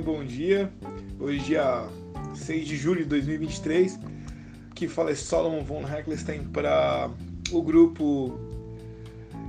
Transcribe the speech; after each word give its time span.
Bom 0.00 0.24
dia. 0.24 0.70
Hoje, 1.18 1.40
dia 1.40 1.88
6 2.34 2.66
de 2.66 2.76
julho 2.76 3.02
de 3.02 3.08
2023. 3.08 3.98
Que 4.74 4.86
fala 4.88 5.10
é 5.10 5.14
Solomon 5.14 5.62
von 5.62 5.82
Heckelstein 5.88 6.44
para 6.44 7.10
o 7.50 7.62
grupo 7.62 8.38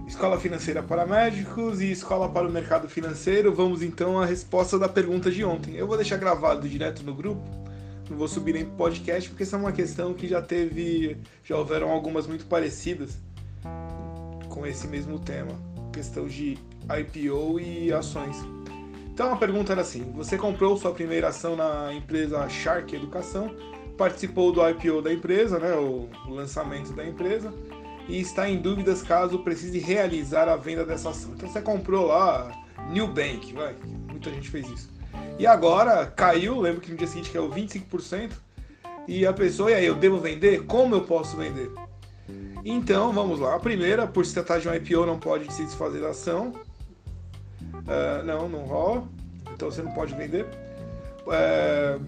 Escola 0.08 0.40
Financeira 0.40 0.82
para 0.82 1.06
Médicos 1.06 1.82
e 1.82 1.92
Escola 1.92 2.30
para 2.30 2.48
o 2.48 2.52
Mercado 2.52 2.88
Financeiro. 2.88 3.54
Vamos 3.54 3.82
então 3.82 4.20
à 4.20 4.26
resposta 4.26 4.80
da 4.80 4.88
pergunta 4.88 5.30
de 5.30 5.44
ontem. 5.44 5.76
Eu 5.76 5.86
vou 5.86 5.98
deixar 5.98 6.18
gravado 6.18 6.68
direto 6.68 7.04
no 7.04 7.14
grupo, 7.14 7.44
não 8.10 8.18
vou 8.18 8.28
subir 8.28 8.54
nem 8.54 8.66
podcast, 8.66 9.30
porque 9.30 9.44
essa 9.44 9.58
é 9.58 9.60
uma 9.60 9.74
questão 9.74 10.14
que 10.14 10.28
já 10.28 10.42
teve, 10.42 11.18
já 11.44 11.58
houveram 11.58 11.90
algumas 11.90 12.26
muito 12.26 12.46
parecidas 12.46 13.18
com 14.48 14.66
esse 14.66 14.88
mesmo 14.88 15.20
tema, 15.20 15.52
questão 15.92 16.26
de 16.26 16.58
IPO 16.90 17.60
e 17.60 17.92
ações. 17.92 18.57
Então 19.18 19.34
a 19.34 19.36
pergunta 19.36 19.72
era 19.72 19.82
assim: 19.82 20.12
você 20.14 20.38
comprou 20.38 20.78
sua 20.78 20.92
primeira 20.92 21.30
ação 21.30 21.56
na 21.56 21.92
empresa 21.92 22.48
Shark 22.48 22.96
Educação, 22.96 23.50
participou 23.98 24.52
do 24.52 24.62
IPO 24.70 25.02
da 25.02 25.12
empresa, 25.12 25.58
né, 25.58 25.74
o 25.74 26.08
lançamento 26.30 26.94
da 26.94 27.04
empresa 27.04 27.52
e 28.08 28.20
está 28.20 28.48
em 28.48 28.58
dúvidas 28.58 29.02
caso 29.02 29.40
precise 29.40 29.80
realizar 29.80 30.48
a 30.48 30.56
venda 30.56 30.86
dessa 30.86 31.10
ação. 31.10 31.32
Então 31.34 31.50
você 31.50 31.60
comprou 31.60 32.06
lá 32.06 32.52
New 32.92 33.08
Bank, 33.08 33.52
vai, 33.54 33.76
muita 34.08 34.30
gente 34.30 34.52
fez 34.52 34.70
isso. 34.70 34.92
E 35.40 35.48
agora 35.48 36.06
caiu, 36.06 36.62
lembro 36.62 36.80
que 36.80 36.92
no 36.92 36.98
dia 36.98 37.08
seguinte 37.08 37.32
caiu 37.32 37.50
25%, 37.50 38.34
e 39.08 39.26
a 39.26 39.34
pessoa, 39.34 39.72
e 39.72 39.74
aí, 39.74 39.86
eu 39.88 39.96
devo 39.96 40.20
vender? 40.20 40.66
Como 40.66 40.94
eu 40.94 41.02
posso 41.02 41.36
vender? 41.36 41.72
Então, 42.64 43.12
vamos 43.12 43.40
lá. 43.40 43.56
A 43.56 43.60
primeira, 43.60 44.06
por 44.06 44.24
se 44.28 44.34
tratar 44.36 44.60
de 44.60 44.70
um 44.70 44.76
IPO, 44.76 45.08
não 45.08 45.18
pode 45.18 45.52
se 45.52 45.64
desfazer 45.64 46.02
da 46.02 46.10
ação. 46.10 46.54
Uh, 47.62 48.24
não, 48.26 48.48
não 48.50 48.66
rola. 48.66 49.08
Então 49.54 49.72
você 49.72 49.82
não 49.82 49.92
pode 49.92 50.16
vender. 50.16 50.46
Uh, 51.26 52.00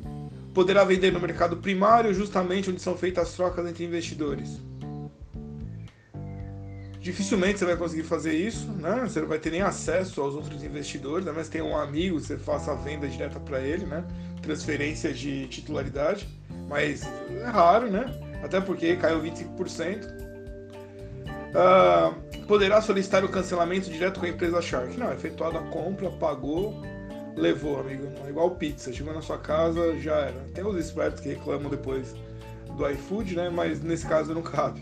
poderá 0.53 0.83
vender 0.83 1.11
no 1.11 1.19
mercado 1.19 1.57
primário, 1.57 2.13
justamente 2.13 2.69
onde 2.69 2.81
são 2.81 2.97
feitas 2.97 3.29
as 3.29 3.33
trocas 3.35 3.67
entre 3.67 3.83
investidores. 3.83 4.59
Dificilmente 6.99 7.59
você 7.59 7.65
vai 7.65 7.77
conseguir 7.77 8.03
fazer 8.03 8.33
isso, 8.33 8.67
né? 8.73 9.01
Você 9.03 9.21
não 9.21 9.27
vai 9.27 9.39
ter 9.39 9.51
nem 9.51 9.61
acesso 9.61 10.21
aos 10.21 10.35
outros 10.35 10.63
investidores, 10.63 11.25
né? 11.25 11.31
mas 11.33 11.47
tem 11.47 11.61
um 11.61 11.75
amigo, 11.77 12.19
você 12.19 12.37
faça 12.37 12.73
a 12.73 12.75
venda 12.75 13.07
direta 13.07 13.39
para 13.39 13.61
ele, 13.61 13.85
né? 13.85 14.03
Transferência 14.41 15.13
de 15.13 15.47
titularidade, 15.47 16.27
mas 16.67 17.03
é 17.03 17.45
raro, 17.45 17.89
né? 17.89 18.05
Até 18.43 18.59
porque 18.59 18.97
caiu 18.97 19.21
25%. 19.21 20.28
Uh, 21.49 22.45
poderá 22.45 22.81
solicitar 22.81 23.23
o 23.23 23.29
cancelamento 23.29 23.89
direto 23.89 24.19
com 24.19 24.25
a 24.25 24.29
empresa 24.29 24.61
Shark. 24.61 24.97
Não, 24.97 25.11
efetuada 25.11 25.59
a 25.59 25.63
compra, 25.63 26.09
pagou, 26.11 26.81
levou, 27.35 27.79
amigo. 27.79 28.07
É 28.25 28.29
igual 28.29 28.51
pizza, 28.51 28.93
chegou 28.93 29.13
na 29.13 29.21
sua 29.21 29.37
casa, 29.37 29.97
já 29.99 30.15
era. 30.15 30.39
Tem 30.53 30.65
os 30.65 30.75
espertos 30.75 31.21
que 31.21 31.29
reclamam 31.29 31.69
depois 31.69 32.15
do 32.75 32.89
iFood, 32.89 33.35
né? 33.35 33.49
Mas 33.49 33.81
nesse 33.81 34.05
caso 34.05 34.33
não 34.33 34.41
cabe. 34.41 34.81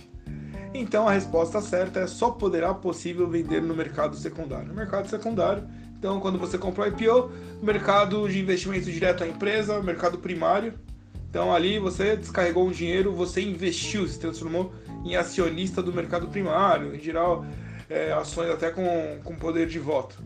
Então 0.73 1.07
a 1.07 1.11
resposta 1.11 1.61
certa 1.61 2.01
é 2.01 2.07
só 2.07 2.31
poderá 2.31 2.73
possível 2.73 3.27
vender 3.29 3.61
no 3.61 3.75
mercado 3.75 4.15
secundário. 4.15 4.67
No 4.67 4.73
mercado 4.73 5.07
secundário, 5.07 5.67
então 5.97 6.19
quando 6.19 6.37
você 6.37 6.57
comprou 6.57 6.85
IPO, 6.85 7.31
mercado 7.61 8.27
de 8.27 8.39
investimento 8.39 8.91
direto 8.91 9.23
à 9.23 9.27
empresa, 9.27 9.81
mercado 9.81 10.17
primário. 10.17 10.73
Então 11.29 11.53
ali 11.53 11.79
você 11.79 12.15
descarregou 12.15 12.67
um 12.67 12.71
dinheiro, 12.71 13.13
você 13.13 13.41
investiu, 13.41 14.07
se 14.07 14.19
transformou 14.19 14.73
em 15.05 15.15
acionista 15.15 15.81
do 15.81 15.93
mercado 15.93 16.27
primário, 16.27 16.95
em 16.95 16.99
geral 16.99 17.45
é, 17.89 18.11
ações 18.11 18.49
até 18.49 18.69
com, 18.69 19.19
com 19.23 19.35
poder 19.35 19.67
de 19.67 19.79
voto. 19.79 20.17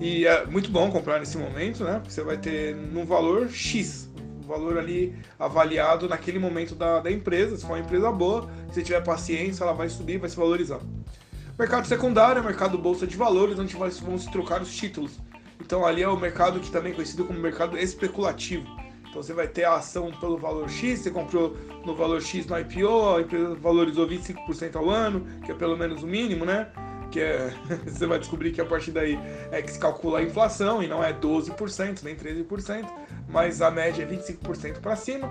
E 0.00 0.26
é 0.26 0.46
muito 0.46 0.70
bom 0.70 0.90
comprar 0.90 1.20
nesse 1.20 1.38
momento, 1.38 1.84
né? 1.84 1.94
Porque 1.94 2.10
você 2.10 2.22
vai 2.22 2.36
ter 2.36 2.74
num 2.74 3.04
valor 3.04 3.48
X 3.50 4.10
valor 4.52 4.76
ali 4.76 5.16
avaliado 5.38 6.08
naquele 6.08 6.38
momento 6.38 6.74
da, 6.74 7.00
da 7.00 7.10
empresa. 7.10 7.56
Se 7.56 7.62
for 7.62 7.72
uma 7.72 7.78
empresa 7.78 8.10
boa, 8.12 8.48
se 8.70 8.82
tiver 8.82 9.00
paciência, 9.02 9.64
ela 9.64 9.72
vai 9.72 9.88
subir, 9.88 10.18
vai 10.18 10.28
se 10.28 10.36
valorizar. 10.36 10.80
Mercado 11.58 11.86
secundário 11.86 12.40
é 12.40 12.44
mercado 12.44 12.76
bolsa 12.76 13.06
de 13.06 13.16
valores, 13.16 13.58
onde 13.58 13.74
vão 13.74 14.18
se 14.18 14.30
trocar 14.30 14.60
os 14.60 14.74
títulos. 14.74 15.18
Então 15.60 15.86
ali 15.86 16.02
é 16.02 16.08
o 16.08 16.18
mercado 16.18 16.60
que 16.60 16.70
também 16.70 16.92
é 16.92 16.94
conhecido 16.94 17.24
como 17.24 17.38
mercado 17.38 17.78
especulativo. 17.78 18.66
Então 19.12 19.22
você 19.22 19.34
vai 19.34 19.46
ter 19.46 19.64
a 19.64 19.74
ação 19.74 20.10
pelo 20.18 20.38
valor 20.38 20.70
X, 20.70 21.00
você 21.00 21.10
comprou 21.10 21.54
no 21.84 21.94
valor 21.94 22.22
X 22.22 22.46
no 22.46 22.58
IPO, 22.58 23.16
a 23.16 23.20
empresa 23.20 23.54
valorizou 23.56 24.08
25% 24.08 24.74
ao 24.74 24.88
ano, 24.88 25.26
que 25.44 25.52
é 25.52 25.54
pelo 25.54 25.76
menos 25.76 26.02
o 26.02 26.06
mínimo, 26.06 26.46
né? 26.46 26.68
Que 27.10 27.20
é, 27.20 27.52
você 27.84 28.06
vai 28.06 28.18
descobrir 28.18 28.52
que 28.52 28.60
a 28.62 28.64
partir 28.64 28.90
daí 28.90 29.18
é 29.50 29.60
que 29.60 29.70
se 29.70 29.78
calcula 29.78 30.20
a 30.20 30.22
inflação 30.22 30.82
e 30.82 30.88
não 30.88 31.04
é 31.04 31.12
12%, 31.12 32.02
nem 32.02 32.16
13% 32.16 32.88
mas 33.28 33.62
a 33.62 33.70
média 33.70 34.02
é 34.02 34.06
25% 34.06 34.80
para 34.80 34.96
cima. 34.96 35.30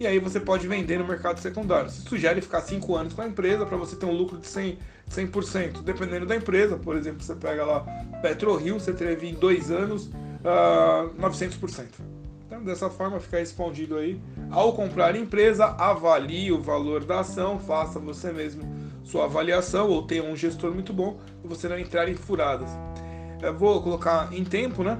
E 0.00 0.06
aí 0.06 0.18
você 0.18 0.40
pode 0.40 0.66
vender 0.66 0.98
no 0.98 1.06
mercado 1.06 1.38
secundário. 1.38 1.88
Se 1.88 2.02
sugere 2.02 2.40
ficar 2.40 2.62
5 2.62 2.96
anos 2.96 3.14
com 3.14 3.22
a 3.22 3.26
empresa 3.26 3.64
para 3.64 3.76
você 3.76 3.94
ter 3.94 4.06
um 4.06 4.12
lucro 4.12 4.38
de 4.38 4.46
100%, 4.46 4.78
100%. 5.08 5.82
Dependendo 5.82 6.26
da 6.26 6.34
empresa, 6.34 6.76
por 6.76 6.96
exemplo, 6.96 7.22
você 7.22 7.34
pega 7.34 7.64
lá 7.64 7.80
PetroRio, 8.20 8.80
você 8.80 8.92
teve 8.92 9.28
em 9.28 9.34
2 9.34 9.70
anos 9.70 10.06
uh, 10.06 10.10
ah, 10.44 11.10
900%. 11.20 12.13
Dessa 12.64 12.88
forma, 12.88 13.20
fica 13.20 13.38
respondido 13.38 13.96
aí. 13.96 14.20
Ao 14.50 14.72
comprar 14.72 15.14
empresa, 15.14 15.66
avalie 15.66 16.50
o 16.50 16.62
valor 16.62 17.04
da 17.04 17.20
ação, 17.20 17.58
faça 17.58 17.98
você 17.98 18.32
mesmo 18.32 18.64
sua 19.04 19.24
avaliação 19.24 19.90
ou 19.90 20.02
tenha 20.02 20.24
um 20.24 20.34
gestor 20.34 20.72
muito 20.72 20.92
bom 20.92 21.18
para 21.42 21.48
você 21.48 21.68
não 21.68 21.78
entrar 21.78 22.08
em 22.08 22.14
furadas. 22.14 22.70
Eu 23.42 23.52
vou 23.56 23.82
colocar 23.82 24.32
em 24.32 24.44
tempo, 24.44 24.82
né? 24.82 24.98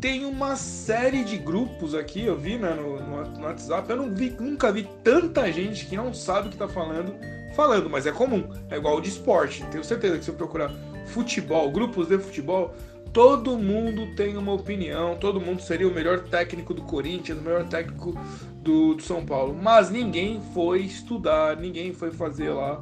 tem 0.00 0.24
uma 0.24 0.56
série 0.56 1.24
de 1.24 1.36
grupos 1.38 1.94
aqui, 1.94 2.24
eu 2.24 2.36
vi 2.36 2.58
né, 2.58 2.74
no, 2.74 3.00
no, 3.00 3.38
no, 3.38 3.44
WhatsApp, 3.44 3.88
eu 3.88 3.96
não 3.96 4.14
vi, 4.14 4.30
nunca 4.30 4.70
vi 4.70 4.88
tanta 5.02 5.50
gente 5.50 5.86
que 5.86 5.96
não 5.96 6.12
sabe 6.12 6.48
o 6.48 6.50
que 6.50 6.56
tá 6.56 6.68
falando, 6.68 7.14
falando, 7.54 7.88
mas 7.88 8.06
é 8.06 8.12
comum, 8.12 8.48
é 8.70 8.76
igual 8.76 9.00
de 9.00 9.08
esporte. 9.08 9.64
Tenho 9.70 9.82
certeza 9.82 10.18
que 10.18 10.24
se 10.24 10.30
eu 10.30 10.34
procurar 10.34 10.70
futebol, 11.06 11.70
grupos 11.70 12.08
de 12.08 12.18
futebol, 12.18 12.74
todo 13.12 13.56
mundo 13.58 14.14
tem 14.14 14.36
uma 14.36 14.52
opinião, 14.52 15.16
todo 15.16 15.40
mundo 15.40 15.62
seria 15.62 15.88
o 15.88 15.94
melhor 15.94 16.20
técnico 16.20 16.74
do 16.74 16.82
Corinthians, 16.82 17.38
o 17.38 17.42
melhor 17.42 17.64
técnico 17.64 18.18
do, 18.62 18.94
do 18.94 19.02
São 19.02 19.24
Paulo, 19.24 19.56
mas 19.60 19.90
ninguém 19.90 20.40
foi 20.52 20.82
estudar, 20.82 21.56
ninguém 21.56 21.92
foi 21.92 22.10
fazer 22.10 22.50
lá 22.50 22.80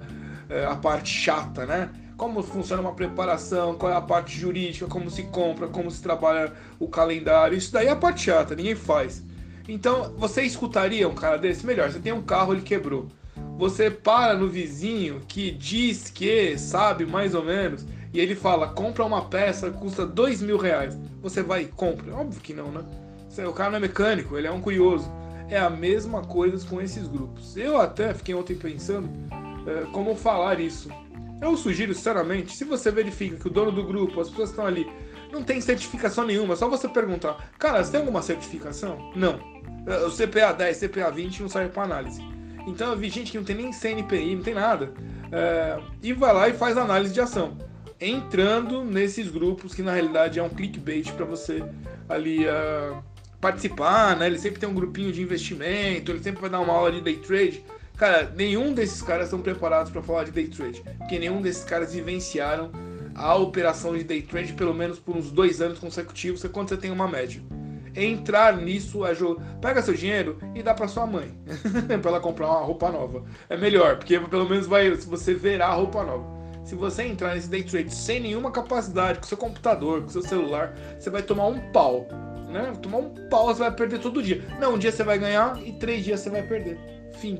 é, 0.48 0.64
a 0.64 0.76
parte 0.76 1.08
chata, 1.08 1.66
né? 1.66 1.90
como 2.16 2.42
funciona 2.42 2.80
uma 2.80 2.94
preparação, 2.94 3.74
qual 3.74 3.92
é 3.92 3.96
a 3.96 4.00
parte 4.00 4.38
jurídica, 4.38 4.86
como 4.86 5.10
se 5.10 5.24
compra, 5.24 5.66
como 5.66 5.90
se 5.90 6.02
trabalha 6.02 6.52
o 6.78 6.88
calendário. 6.88 7.56
Isso 7.58 7.72
daí 7.72 7.86
é 7.86 7.90
a 7.90 7.96
parte 7.96 8.22
chata, 8.22 8.54
ninguém 8.54 8.74
faz. 8.74 9.22
Então, 9.68 10.14
você 10.16 10.42
escutaria 10.42 11.08
um 11.08 11.14
cara 11.14 11.36
desse? 11.36 11.66
Melhor, 11.66 11.90
você 11.90 11.98
tem 11.98 12.12
um 12.12 12.22
carro, 12.22 12.52
ele 12.52 12.62
quebrou. 12.62 13.08
Você 13.56 13.90
para 13.90 14.34
no 14.34 14.48
vizinho 14.48 15.22
que 15.26 15.50
diz 15.50 16.10
que 16.10 16.56
sabe 16.58 17.06
mais 17.06 17.34
ou 17.34 17.44
menos, 17.44 17.86
e 18.14 18.20
ele 18.20 18.36
fala: 18.36 18.68
compra 18.68 19.04
uma 19.04 19.24
peça 19.24 19.70
custa 19.70 20.06
dois 20.06 20.40
mil 20.40 20.56
reais. 20.56 20.96
Você 21.20 21.42
vai 21.42 21.62
e 21.62 21.66
compra? 21.66 22.14
Óbvio 22.14 22.40
que 22.40 22.54
não, 22.54 22.70
né? 22.70 22.82
O 23.46 23.52
cara 23.52 23.70
não 23.70 23.78
é 23.78 23.80
mecânico, 23.80 24.38
ele 24.38 24.46
é 24.46 24.52
um 24.52 24.60
curioso. 24.60 25.10
É 25.50 25.58
a 25.58 25.68
mesma 25.68 26.22
coisa 26.22 26.64
com 26.66 26.80
esses 26.80 27.08
grupos. 27.08 27.56
Eu 27.56 27.78
até 27.78 28.14
fiquei 28.14 28.34
ontem 28.34 28.54
pensando 28.54 29.10
é, 29.66 29.86
como 29.90 30.14
falar 30.14 30.60
isso. 30.60 30.88
Eu 31.42 31.56
sugiro, 31.56 31.92
sinceramente, 31.92 32.56
se 32.56 32.64
você 32.64 32.90
verifica 32.92 33.36
que 33.36 33.48
o 33.48 33.50
dono 33.50 33.72
do 33.72 33.84
grupo, 33.84 34.20
as 34.20 34.30
pessoas 34.30 34.50
que 34.50 34.52
estão 34.52 34.66
ali, 34.66 34.86
não 35.32 35.42
tem 35.42 35.60
certificação 35.60 36.24
nenhuma, 36.24 36.54
é 36.54 36.56
só 36.56 36.68
você 36.68 36.88
perguntar: 36.88 37.50
cara, 37.58 37.82
você 37.82 37.90
tem 37.90 38.00
alguma 38.00 38.22
certificação? 38.22 39.10
Não. 39.16 39.40
O 40.06 40.10
CPA 40.10 40.52
10, 40.52 40.78
CPA 40.78 41.10
20 41.10 41.42
não 41.42 41.48
serve 41.48 41.70
para 41.70 41.82
análise. 41.82 42.22
Então 42.66 42.92
eu 42.92 42.96
vi 42.96 43.10
gente 43.10 43.32
que 43.32 43.36
não 43.36 43.44
tem 43.44 43.56
nem 43.56 43.72
CNPI, 43.72 44.36
não 44.36 44.42
tem 44.42 44.54
nada. 44.54 44.94
É, 45.32 45.78
e 46.00 46.12
vai 46.12 46.32
lá 46.32 46.48
e 46.48 46.54
faz 46.54 46.78
análise 46.78 47.12
de 47.12 47.20
ação. 47.20 47.58
Entrando 48.00 48.84
nesses 48.84 49.28
grupos 49.30 49.74
que 49.74 49.82
na 49.82 49.92
realidade 49.92 50.38
é 50.38 50.42
um 50.42 50.48
clickbait 50.48 51.12
para 51.12 51.24
você 51.24 51.62
ali 52.08 52.46
uh, 52.46 53.02
participar, 53.40 54.16
né? 54.16 54.26
Ele 54.26 54.38
sempre 54.38 54.58
tem 54.58 54.68
um 54.68 54.74
grupinho 54.74 55.12
de 55.12 55.22
investimento, 55.22 56.10
ele 56.10 56.22
sempre 56.22 56.40
vai 56.40 56.50
dar 56.50 56.60
uma 56.60 56.72
aula 56.72 56.90
de 56.90 57.00
day 57.00 57.16
trade. 57.16 57.64
Cara, 57.96 58.32
nenhum 58.34 58.72
desses 58.72 59.00
caras 59.00 59.26
estão 59.26 59.40
preparados 59.40 59.92
para 59.92 60.02
falar 60.02 60.24
de 60.24 60.32
day 60.32 60.48
trade, 60.48 60.82
porque 60.98 61.18
nenhum 61.18 61.40
desses 61.40 61.62
caras 61.62 61.94
vivenciaram 61.94 62.72
a 63.14 63.36
operação 63.36 63.96
de 63.96 64.02
day 64.02 64.22
trade 64.22 64.52
pelo 64.54 64.74
menos 64.74 64.98
por 64.98 65.16
uns 65.16 65.30
dois 65.30 65.60
anos 65.60 65.78
consecutivos, 65.78 66.44
é 66.44 66.48
quando 66.48 66.70
você 66.70 66.76
tem 66.76 66.90
uma 66.90 67.06
média. 67.06 67.40
Entrar 67.96 68.56
nisso 68.56 69.06
é 69.06 69.14
jogo. 69.14 69.40
Pega 69.60 69.80
seu 69.80 69.94
dinheiro 69.94 70.38
e 70.54 70.62
dá 70.62 70.74
para 70.74 70.88
sua 70.88 71.06
mãe, 71.06 71.32
para 72.02 72.10
ela 72.10 72.20
comprar 72.20 72.48
uma 72.48 72.60
roupa 72.60 72.90
nova. 72.90 73.24
É 73.48 73.56
melhor, 73.56 73.98
porque 73.98 74.18
pelo 74.18 74.48
menos 74.48 74.66
vai 74.66 74.90
você 74.90 75.32
verá 75.32 75.68
a 75.68 75.74
roupa 75.74 76.02
nova. 76.02 76.43
Se 76.64 76.74
você 76.74 77.04
entrar 77.04 77.34
nesse 77.34 77.48
day 77.48 77.62
trade 77.62 77.94
sem 77.94 78.20
nenhuma 78.20 78.50
capacidade, 78.50 79.20
com 79.20 79.26
seu 79.26 79.36
computador, 79.36 80.02
com 80.02 80.08
seu 80.08 80.22
celular, 80.22 80.74
você 80.98 81.10
vai 81.10 81.22
tomar 81.22 81.46
um 81.46 81.60
pau. 81.72 82.08
Né? 82.48 82.72
Tomar 82.82 82.98
um 82.98 83.14
pau, 83.28 83.46
você 83.46 83.60
vai 83.60 83.72
perder 83.72 84.00
todo 84.00 84.22
dia. 84.22 84.42
Não, 84.58 84.74
um 84.74 84.78
dia 84.78 84.90
você 84.90 85.04
vai 85.04 85.18
ganhar 85.18 85.60
e 85.62 85.72
três 85.72 86.04
dias 86.04 86.20
você 86.20 86.30
vai 86.30 86.42
perder. 86.42 86.78
Fim 87.18 87.38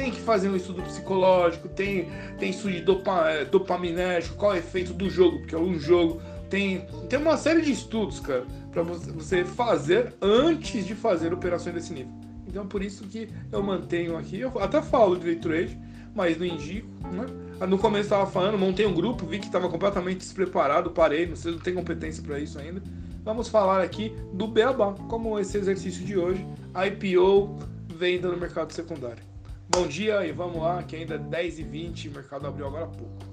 tem 0.00 0.10
que 0.10 0.20
fazer 0.20 0.48
um 0.48 0.56
estudo 0.56 0.82
psicológico, 0.82 1.68
tem, 1.68 2.08
tem 2.38 2.50
estudo 2.50 2.72
de 2.72 2.80
dopa, 2.80 3.28
é, 3.28 3.44
dopaminérgico, 3.44 4.34
qual 4.36 4.52
é 4.52 4.56
o 4.56 4.58
efeito 4.58 4.94
do 4.94 5.10
jogo, 5.10 5.40
porque 5.40 5.54
um 5.54 5.78
jogo 5.78 6.22
tem, 6.48 6.86
tem 7.08 7.18
uma 7.18 7.36
série 7.36 7.60
de 7.60 7.72
estudos, 7.72 8.18
cara, 8.18 8.46
para 8.72 8.82
você 8.82 9.44
fazer 9.44 10.14
antes 10.22 10.86
de 10.86 10.94
fazer 10.94 11.34
operações 11.34 11.74
desse 11.74 11.92
nível. 11.92 12.12
Então, 12.48 12.66
por 12.66 12.82
isso 12.82 13.04
que 13.04 13.28
eu 13.52 13.62
mantenho 13.62 14.16
aqui. 14.16 14.40
Eu 14.40 14.58
até 14.58 14.82
falo 14.82 15.16
de 15.16 15.26
day 15.26 15.36
trade, 15.36 15.78
mas 16.14 16.38
não 16.38 16.46
indico, 16.46 16.88
né? 17.12 17.26
No 17.66 17.78
começo 17.78 18.04
estava 18.04 18.26
falando, 18.26 18.58
montei 18.58 18.86
um 18.86 18.94
grupo, 18.94 19.26
vi 19.26 19.38
que 19.38 19.46
estava 19.46 19.68
completamente 19.68 20.18
despreparado, 20.18 20.90
parei, 20.90 21.26
não 21.26 21.36
sei, 21.36 21.52
não 21.52 21.58
tem 21.58 21.74
competência 21.74 22.22
para 22.22 22.38
isso 22.38 22.58
ainda. 22.58 22.82
Vamos 23.22 23.48
falar 23.48 23.82
aqui 23.82 24.14
do 24.32 24.48
Beabá, 24.48 24.94
como 25.08 25.38
esse 25.38 25.58
exercício 25.58 26.04
de 26.04 26.16
hoje, 26.16 26.46
IPO, 26.74 27.58
venda 27.94 28.28
no 28.28 28.36
mercado 28.38 28.72
secundário. 28.72 29.22
Bom 29.68 29.86
dia 29.86 30.26
e 30.26 30.32
vamos 30.32 30.62
lá, 30.62 30.82
que 30.82 30.96
ainda 30.96 31.14
é 31.14 31.18
10h20, 31.18 32.10
o 32.10 32.14
mercado 32.14 32.46
abriu 32.46 32.66
agora 32.66 32.84
há 32.86 32.88
pouco. 32.88 33.29